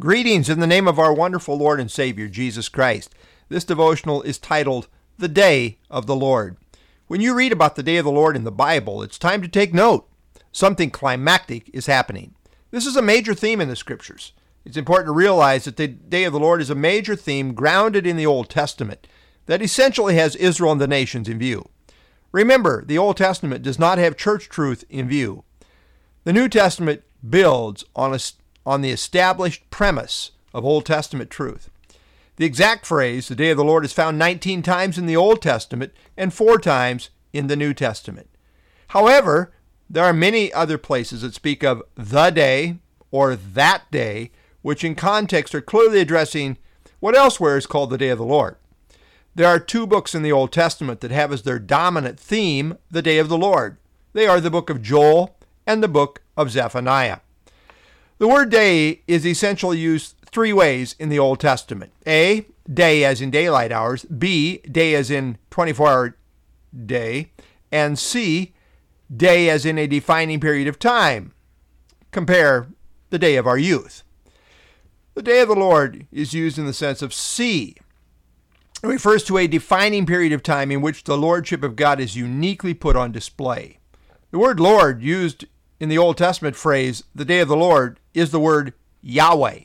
[0.00, 3.14] Greetings in the name of our wonderful Lord and Savior, Jesus Christ.
[3.50, 6.56] This devotional is titled The Day of the Lord.
[7.08, 9.48] When you read about the day of the Lord in the Bible, it's time to
[9.48, 10.08] take note.
[10.50, 12.34] Something climactic is happening.
[12.70, 14.32] This is a major theme in the scriptures.
[14.64, 18.06] It's important to realize that the day of the Lord is a major theme grounded
[18.06, 19.06] in the Old Testament
[19.44, 21.68] that essentially has Israel and the nations in view.
[22.32, 25.44] Remember, the Old Testament does not have church truth in view.
[26.24, 28.18] The New Testament builds on a
[28.64, 31.70] on the established premise of Old Testament truth.
[32.36, 35.42] The exact phrase, the day of the Lord, is found 19 times in the Old
[35.42, 38.28] Testament and four times in the New Testament.
[38.88, 39.52] However,
[39.88, 42.78] there are many other places that speak of the day
[43.10, 44.30] or that day,
[44.62, 46.56] which in context are clearly addressing
[47.00, 48.56] what elsewhere is called the day of the Lord.
[49.34, 53.02] There are two books in the Old Testament that have as their dominant theme the
[53.02, 53.76] day of the Lord.
[54.12, 57.18] They are the book of Joel and the book of Zephaniah.
[58.22, 61.92] The word day is essentially used three ways in the Old Testament.
[62.06, 64.04] A, day as in daylight hours.
[64.04, 66.16] B, day as in 24 hour
[66.86, 67.32] day.
[67.72, 68.54] And C,
[69.12, 71.32] day as in a defining period of time.
[72.12, 72.68] Compare
[73.10, 74.04] the day of our youth.
[75.14, 77.74] The day of the Lord is used in the sense of C.
[78.84, 82.14] It refers to a defining period of time in which the Lordship of God is
[82.14, 83.80] uniquely put on display.
[84.30, 85.46] The word Lord used
[85.80, 89.60] in the Old Testament phrase, the day of the Lord, is the word Yahweh.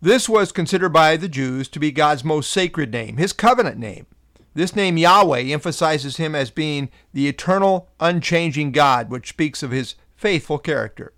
[0.00, 4.06] This was considered by the Jews to be God's most sacred name, his covenant name.
[4.54, 9.94] This name Yahweh emphasizes him as being the eternal, unchanging God, which speaks of his
[10.16, 11.12] faithful character.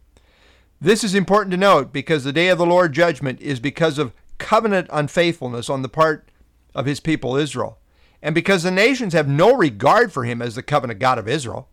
[0.81, 4.15] This is important to note because the day of the Lord judgment is because of
[4.39, 6.31] covenant unfaithfulness on the part
[6.75, 7.79] of his people Israel,
[8.23, 11.69] and because the nations have no regard for him as the covenant God of Israel.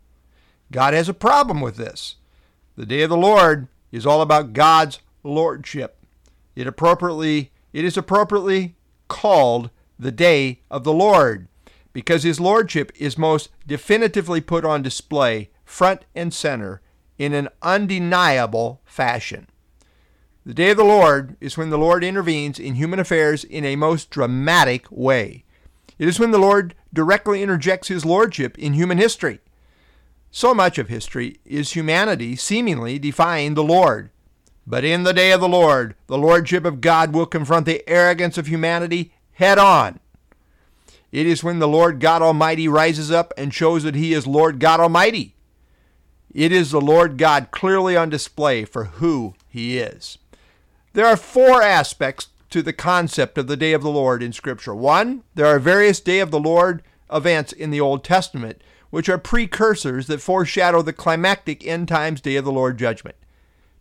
[0.71, 2.15] God has a problem with this.
[2.75, 6.05] The day of the Lord is all about God's lordship.
[6.55, 8.75] It appropriately it is appropriately
[9.07, 11.47] called the day of the Lord
[11.93, 16.81] because his lordship is most definitively put on display front and center
[17.17, 19.47] in an undeniable fashion.
[20.45, 23.75] The day of the Lord is when the Lord intervenes in human affairs in a
[23.75, 25.43] most dramatic way.
[25.99, 29.39] It is when the Lord directly interjects his lordship in human history.
[30.31, 34.11] So much of history is humanity seemingly defying the Lord.
[34.65, 38.37] But in the day of the Lord, the Lordship of God will confront the arrogance
[38.37, 39.99] of humanity head on.
[41.11, 44.59] It is when the Lord God Almighty rises up and shows that He is Lord
[44.59, 45.35] God Almighty.
[46.33, 50.17] It is the Lord God clearly on display for who He is.
[50.93, 54.75] There are four aspects to the concept of the day of the Lord in Scripture.
[54.75, 59.17] One, there are various day of the Lord events in the Old Testament which are
[59.17, 63.15] precursors that foreshadow the climactic end times day of the Lord judgment.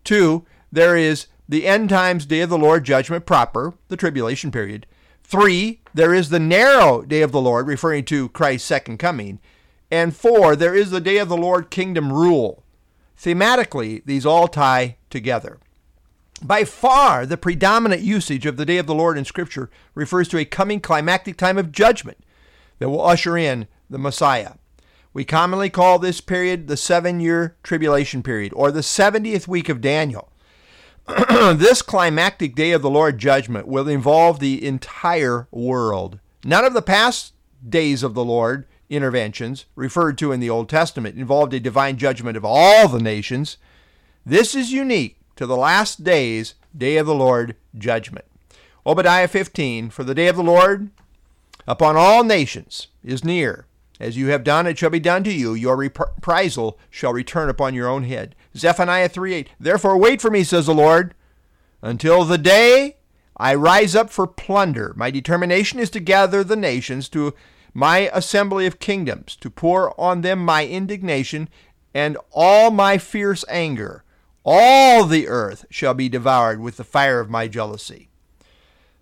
[0.03, 4.85] Two, there is the end times day of the Lord judgment proper, the tribulation period.
[5.23, 9.39] Three, there is the narrow day of the Lord, referring to Christ's second coming.
[9.89, 12.63] And four, there is the day of the Lord kingdom rule.
[13.17, 15.59] Thematically, these all tie together.
[16.41, 20.37] By far, the predominant usage of the day of the Lord in Scripture refers to
[20.37, 22.19] a coming climactic time of judgment
[22.79, 24.53] that will usher in the Messiah.
[25.17, 29.81] We commonly call this period the seven year tribulation period or the 70th week of
[29.81, 30.31] Daniel.
[31.07, 36.19] this climactic day of the Lord judgment will involve the entire world.
[36.45, 37.33] None of the past
[37.67, 42.37] days of the Lord interventions referred to in the Old Testament involved a divine judgment
[42.37, 43.57] of all the nations.
[44.23, 48.25] This is unique to the last days, day of the Lord judgment.
[48.85, 50.91] Obadiah 15 For the day of the Lord
[51.67, 53.65] upon all nations is near.
[53.99, 55.53] As you have done, it shall be done to you.
[55.53, 58.35] Your reprisal shall return upon your own head.
[58.55, 59.49] Zephaniah 3 8.
[59.59, 61.15] Therefore, wait for me, says the Lord,
[61.81, 62.97] until the day
[63.37, 64.93] I rise up for plunder.
[64.95, 67.33] My determination is to gather the nations to
[67.73, 71.49] my assembly of kingdoms, to pour on them my indignation
[71.93, 74.03] and all my fierce anger.
[74.43, 78.09] All the earth shall be devoured with the fire of my jealousy.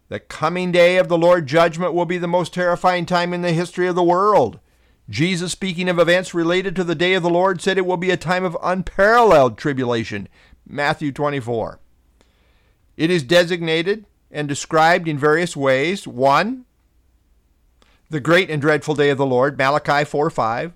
[0.07, 3.53] The coming day of the Lord judgment will be the most terrifying time in the
[3.53, 4.59] history of the world.
[5.09, 8.11] Jesus, speaking of events related to the day of the Lord, said it will be
[8.11, 10.27] a time of unparalleled tribulation.
[10.67, 11.79] Matthew 24.
[12.97, 16.07] It is designated and described in various ways.
[16.07, 16.65] One,
[18.09, 20.73] the great and dreadful day of the Lord, Malachi 4 5.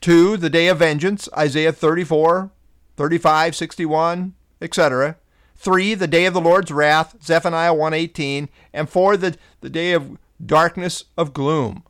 [0.00, 2.52] Two, the day of vengeance, Isaiah 34,
[2.96, 5.16] 35, 61, etc.
[5.56, 10.16] Three, the day of the Lord's wrath, Zephaniah 1:18, and four, the, the day of
[10.44, 11.82] darkness of gloom,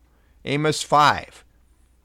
[0.49, 1.45] Amos 5,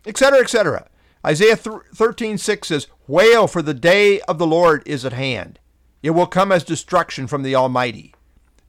[0.05, 0.87] etc., etc.
[1.25, 5.59] Isaiah 13:6 says, "Wail for the day of the Lord is at hand."
[6.01, 8.13] It will come as destruction from the Almighty.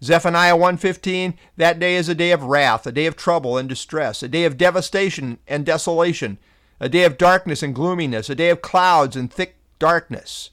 [0.03, 4.23] Zephaniah 1:15 That day is a day of wrath, a day of trouble and distress,
[4.23, 6.39] a day of devastation and desolation,
[6.79, 10.51] a day of darkness and gloominess, a day of clouds and thick darkness.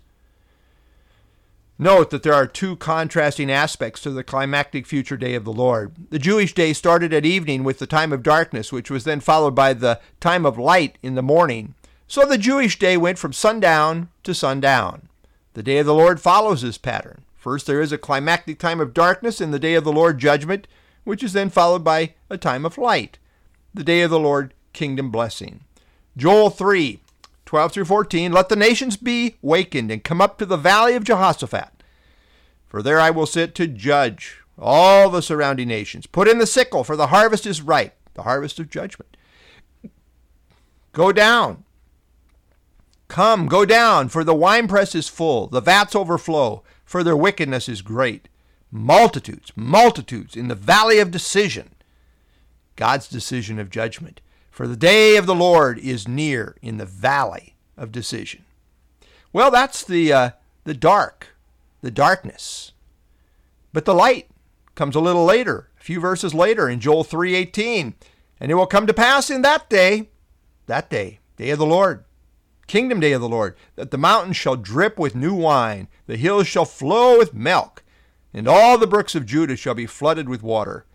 [1.83, 5.95] Note that there are two contrasting aspects to the climactic future day of the Lord.
[6.12, 9.56] The Jewish day started at evening with the time of darkness, which was then followed
[9.56, 11.74] by the time of light in the morning.
[12.07, 15.10] So the Jewish day went from sundown to sundown.
[15.56, 17.24] The day of the Lord follows this pattern.
[17.36, 20.68] First, there is a climactic time of darkness in the day of the Lord judgment,
[21.04, 23.18] which is then followed by a time of light,
[23.74, 25.62] the day of the Lord kingdom blessing.
[26.16, 27.00] Joel 3
[27.51, 31.03] 12 through 14 Let the nations be wakened and come up to the valley of
[31.03, 31.83] Jehoshaphat.
[32.65, 36.07] For there I will sit to judge all the surrounding nations.
[36.07, 39.18] Put in the sickle, for the harvest is ripe, the harvest of judgment.
[40.94, 41.65] Go down.
[43.09, 47.81] Come, go down, for the winepress is full, the vats overflow for their wickedness is
[47.81, 48.30] great.
[48.71, 51.71] Multitudes, multitudes in the valley of decision.
[52.77, 54.21] God's decision of judgment.
[54.61, 58.45] For the day of the Lord is near in the valley of decision.
[59.33, 60.29] Well, that's the uh,
[60.65, 61.29] the dark,
[61.81, 62.71] the darkness.
[63.73, 64.29] But the light
[64.75, 67.95] comes a little later, a few verses later in Joel 3:18,
[68.39, 70.09] and it will come to pass in that day,
[70.67, 72.05] that day, day of the Lord,
[72.67, 76.45] kingdom day of the Lord, that the mountains shall drip with new wine, the hills
[76.45, 77.81] shall flow with milk,
[78.31, 80.85] and all the brooks of Judah shall be flooded with water.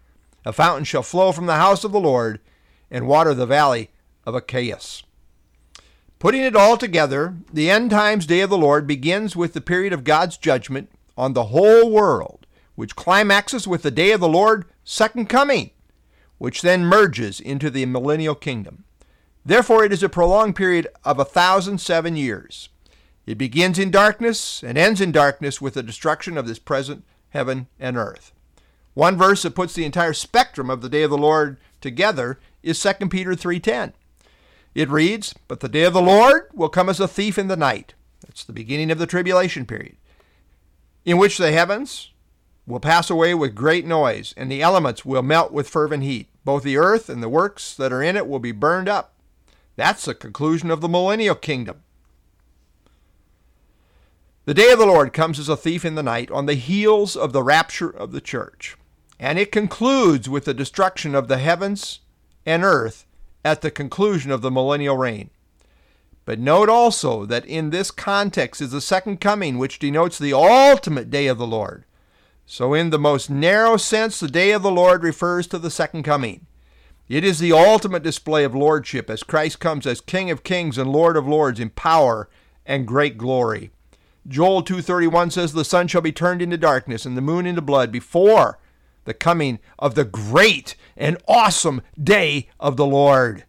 [0.45, 2.39] A fountain shall flow from the house of the Lord,
[2.91, 3.91] and water the valley
[4.25, 5.03] of Acacias.
[6.19, 9.93] Putting it all together, the end times day of the Lord begins with the period
[9.93, 14.65] of God's judgment on the whole world, which climaxes with the day of the Lord
[14.83, 15.71] second coming,
[16.39, 18.85] which then merges into the millennial kingdom.
[19.45, 22.69] Therefore, it is a prolonged period of a thousand seven years.
[23.27, 27.67] It begins in darkness and ends in darkness with the destruction of this present heaven
[27.79, 28.33] and earth.
[28.95, 32.79] One verse that puts the entire spectrum of the day of the Lord together is
[32.79, 33.95] 2 Peter 3:10.
[34.75, 37.57] It reads, "But the day of the Lord will come as a thief in the
[37.57, 39.97] night." That's the beginning of the tribulation period,
[41.05, 42.11] in which the heavens
[42.67, 46.29] will pass away with great noise, and the elements will melt with fervent heat.
[46.45, 49.15] Both the earth and the works that are in it will be burned up.
[49.77, 51.83] That's the conclusion of the millennial kingdom.
[54.45, 57.17] The day of the Lord comes as a thief in the night on the heels
[57.17, 58.77] of the rapture of the church,
[59.19, 62.01] and it concludes with the destruction of the heavens
[62.47, 63.05] and earth
[63.45, 65.31] at the conclusion of the millennial reign.
[66.25, 71.11] But note also that in this context is the second coming, which denotes the ultimate
[71.11, 71.85] day of the Lord.
[72.47, 76.05] So, in the most narrow sense, the day of the Lord refers to the second
[76.05, 76.47] coming.
[77.09, 80.91] It is the ultimate display of lordship as Christ comes as King of kings and
[80.91, 82.29] Lord of lords in power
[82.65, 83.71] and great glory.
[84.27, 87.93] Joel 2:31 says the sun shall be turned into darkness and the moon into blood
[87.93, 88.59] before
[89.07, 93.45] the coming of the great and awesome day of the Lord.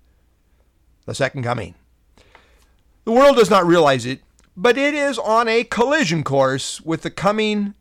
[1.05, 1.75] The second coming.
[3.03, 4.21] The world does not realize it,
[4.55, 7.73] but it is on a collision course with the coming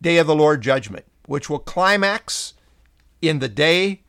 [0.00, 2.54] day of the Lord judgment, which will climax
[3.20, 4.02] in the day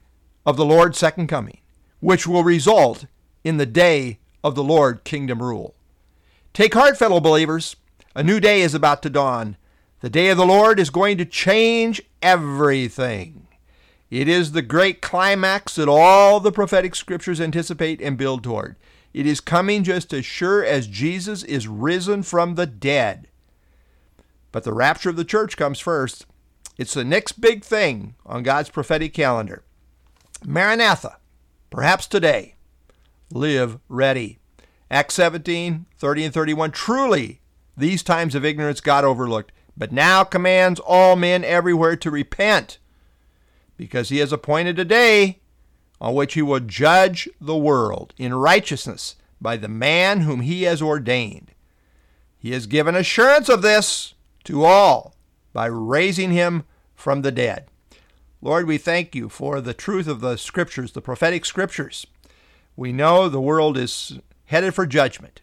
[0.46, 1.60] of the Lord's second coming,
[2.00, 3.06] which will result
[3.44, 5.76] in the day of the Lord kingdom rule.
[6.54, 7.76] Take heart, fellow believers.
[8.16, 9.58] A new day is about to dawn.
[10.04, 13.48] The day of the Lord is going to change everything.
[14.12, 18.76] It is the great climax that all the prophetic scriptures anticipate and build toward.
[19.14, 23.30] It is coming just as sure as Jesus is risen from the dead.
[24.52, 26.26] But the rapture of the church comes first.
[26.78, 29.64] It's the next big thing on God's prophetic calendar.
[30.45, 31.16] Maranatha,
[31.69, 32.56] perhaps today.
[33.31, 34.40] Live ready.
[34.92, 36.72] Acts 17, 30 and 31.
[36.72, 37.40] Truly,
[37.78, 42.77] these times of ignorance God overlooked, but now commands all men everywhere to repent,
[43.77, 45.39] because he has appointed a day
[45.99, 50.81] on which he will judge the world in righteousness by the man whom he has
[50.81, 51.51] ordained.
[52.37, 54.13] He has given assurance of this
[54.44, 55.15] to all
[55.53, 57.68] by raising him from the dead.
[58.42, 62.06] Lord, we thank you for the truth of the scriptures, the prophetic scriptures.
[62.75, 65.42] We know the world is headed for judgment.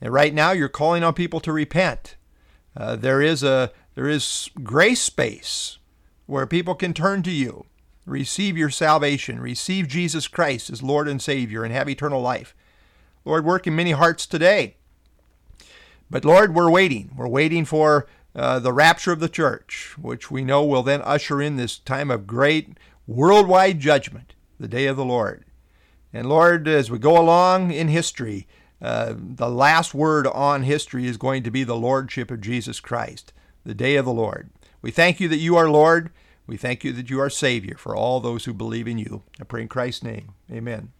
[0.00, 2.16] And right now you're calling on people to repent.
[2.76, 5.78] Uh, there is a there is grace space
[6.26, 7.64] where people can turn to you,
[8.04, 12.54] receive your salvation, receive Jesus Christ as Lord and Savior, and have eternal life.
[13.24, 14.76] Lord, work in many hearts today.
[16.10, 17.10] But Lord, we're waiting.
[17.16, 21.40] We're waiting for uh, the rapture of the church, which we know will then usher
[21.40, 25.44] in this time of great worldwide judgment, the day of the Lord.
[26.12, 28.46] And Lord, as we go along in history,
[28.82, 33.32] uh, the last word on history is going to be the Lordship of Jesus Christ.
[33.64, 34.50] the day of the Lord.
[34.80, 36.10] We thank you that you are Lord.
[36.46, 39.22] We thank you that you are Savior for all those who believe in you.
[39.40, 40.34] I pray in Christ's name.
[40.50, 40.92] Amen.